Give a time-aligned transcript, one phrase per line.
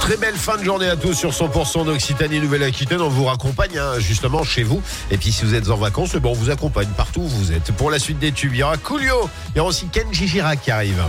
[0.00, 3.00] Très belle fin de journée à tous sur 100% d'Occitanie Nouvelle-Aquitaine.
[3.00, 4.82] On vous raccompagne hein, justement chez vous.
[5.10, 7.70] Et puis si vous êtes en vacances, bon, on vous accompagne partout où vous êtes.
[7.72, 9.28] Pour la suite des tubes, il y aura Coolio.
[9.54, 11.02] Il y aura aussi Kenji Girac qui arrive.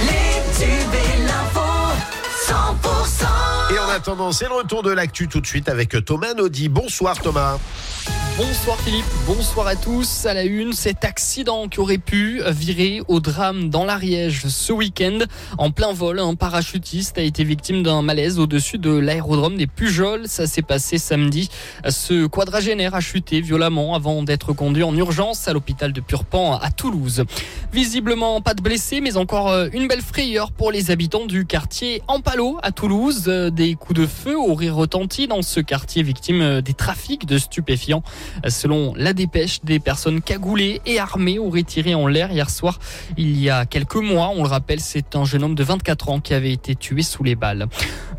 [0.00, 1.60] Les tubes et l'info,
[2.48, 3.26] 100%.
[3.94, 6.70] Attendant, c'est le retour de l'actu tout de suite avec Thomas Naudy.
[6.70, 7.58] Bonsoir Thomas.
[8.38, 10.24] Bonsoir Philippe, bonsoir à tous.
[10.24, 15.18] À la une, cet accident qui aurait pu virer au drame dans l'Ariège ce week-end.
[15.58, 20.26] En plein vol, un parachutiste a été victime d'un malaise au-dessus de l'aérodrome des Pujols.
[20.28, 21.50] Ça s'est passé samedi.
[21.86, 26.70] Ce quadragénaire a chuté violemment avant d'être conduit en urgence à l'hôpital de Purpan à
[26.70, 27.24] Toulouse.
[27.70, 32.58] Visiblement pas de blessés, mais encore une belle frayeur pour les habitants du quartier Ampalo
[32.62, 33.24] à Toulouse.
[33.52, 38.04] Des coups de feu auraient retenti dans ce quartier victime euh, des trafics de stupéfiants.
[38.46, 42.78] Selon la dépêche, des personnes cagoulées et armées auraient tiré en l'air hier soir.
[43.16, 46.20] Il y a quelques mois, on le rappelle, c'est un jeune homme de 24 ans
[46.20, 47.66] qui avait été tué sous les balles.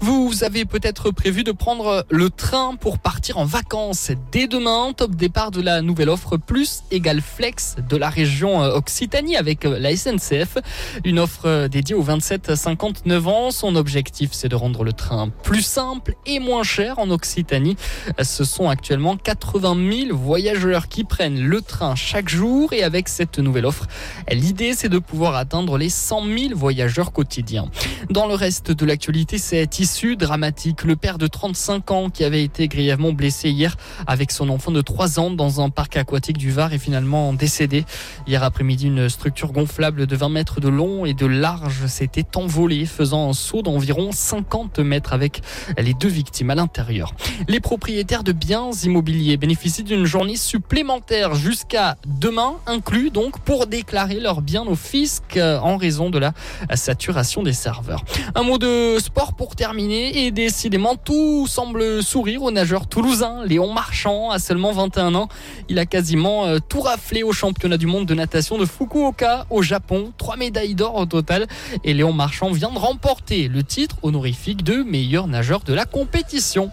[0.02, 4.92] Vous avez peut-être prévu de prendre le train pour partir en vacances dès demain.
[4.92, 9.64] Top départ de la nouvelle offre Plus égale Flex de la région euh, Occitanie avec
[9.64, 10.58] euh, la SNCF.
[11.06, 13.52] Une offre euh, dédiée aux 27-59 ans.
[13.52, 17.78] Son objectif, c'est de rendre le train plus simple et moins cher en Occitanie.
[18.22, 23.40] Ce sont actuellement 80 000 voyageurs qui prennent le train chaque jour et avec cette
[23.40, 23.88] nouvelle offre,
[24.32, 27.70] l'idée c'est de pouvoir atteindre les 100 000 voyageurs quotidiens.
[28.10, 30.84] Dans le reste de l'actualité, c'est issue dramatique.
[30.84, 33.76] Le père de 35 ans qui avait été grièvement blessé hier
[34.08, 37.86] avec son enfant de 3 ans dans un parc aquatique du Var est finalement décédé.
[38.28, 42.86] Hier après-midi, une structure gonflable de 20 mètres de long et de large s'était envolée,
[42.86, 45.42] faisant un saut d'environ 50 mètres avec
[45.78, 47.14] les deux victimes à l'intérieur.
[47.48, 54.20] Les propriétaires de biens immobiliers bénéficient d'une journée supplémentaire jusqu'à demain, inclus donc pour déclarer
[54.20, 56.34] leurs biens au fisc euh, en raison de la
[56.76, 58.04] saturation des serveurs.
[58.36, 63.74] Un mot de sport pour terminer et décidément tout semble sourire au nageur toulousain Léon
[63.74, 65.28] Marchand à seulement 21 ans.
[65.70, 69.62] Il a quasiment euh, tout raflé au championnat du monde de natation de Fukuoka au
[69.62, 70.14] Japon.
[70.18, 71.48] Trois médailles d'or au total
[71.84, 76.72] et Léon Marchand vient de remporter le titre honorifique de meilleur nageur de la compétition.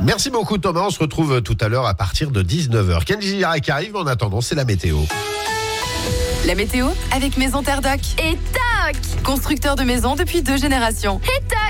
[0.00, 0.82] Merci beaucoup Thomas.
[0.86, 3.04] On se retrouve tout à l'heure à partir de 19h.
[3.04, 3.96] Kenji Girac arrive.
[3.96, 4.98] En attendant, c'est la météo.
[6.46, 8.00] La météo avec Maison Terre Doc.
[8.18, 11.20] Et tac Constructeur de maisons depuis deux générations.
[11.24, 11.63] Et tac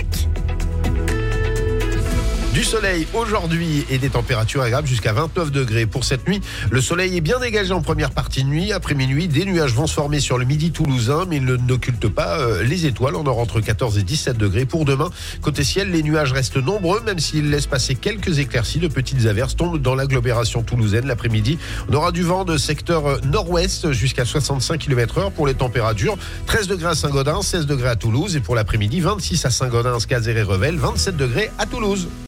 [2.55, 6.41] Du soleil aujourd'hui et des températures agréables jusqu'à 29 degrés pour cette nuit.
[6.71, 8.73] Le soleil est bien dégagé en première partie de nuit.
[8.73, 12.09] Après minuit, des nuages vont se former sur le midi toulousain, mais ils ne- n'occultent
[12.09, 13.17] pas euh, les étoiles.
[13.17, 15.11] On aura entre 14 et 17 degrés pour demain.
[15.43, 18.79] Côté ciel, les nuages restent nombreux, même s'ils laissent passer quelques éclaircies.
[18.79, 21.59] De petites averses tombent dans l'agglomération toulousaine l'après-midi.
[21.91, 26.17] On aura du vent de secteur euh, nord-ouest jusqu'à 65 km heure pour les températures.
[26.47, 30.37] 13 degrés à Saint-Gaudens, 16 degrés à Toulouse et pour l'après-midi, 26 à Saint-Gaudens, Cazer
[30.39, 32.07] et Revel, 27 degrés à Toulouse.